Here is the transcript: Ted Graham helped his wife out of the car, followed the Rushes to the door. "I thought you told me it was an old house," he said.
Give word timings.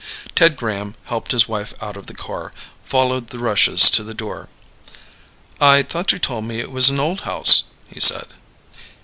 Ted 0.35 0.57
Graham 0.57 0.95
helped 1.05 1.31
his 1.31 1.47
wife 1.47 1.75
out 1.79 1.95
of 1.95 2.07
the 2.07 2.15
car, 2.15 2.51
followed 2.81 3.27
the 3.27 3.37
Rushes 3.37 3.87
to 3.91 4.03
the 4.03 4.15
door. 4.15 4.49
"I 5.61 5.83
thought 5.83 6.11
you 6.11 6.17
told 6.17 6.45
me 6.45 6.59
it 6.59 6.71
was 6.71 6.89
an 6.89 6.99
old 6.99 7.21
house," 7.21 7.65
he 7.85 7.99
said. 7.99 8.25